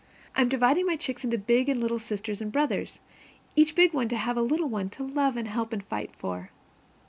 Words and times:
I'm 0.35 0.49
dividing 0.49 0.87
my 0.87 0.95
chicks 0.95 1.23
into 1.23 1.37
big 1.37 1.69
and 1.69 1.79
little 1.79 1.99
sisters 1.99 2.41
and 2.41 2.51
brothers, 2.51 2.99
each 3.55 3.75
big 3.75 3.93
one 3.93 4.07
to 4.09 4.17
have 4.17 4.35
a 4.35 4.41
little 4.41 4.67
one 4.67 4.89
to 4.89 5.03
love 5.03 5.37
and 5.37 5.47
help 5.47 5.73
and 5.73 5.83
fight 5.85 6.09
for. 6.17 6.49